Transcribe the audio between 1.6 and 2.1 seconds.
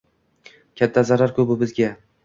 sizga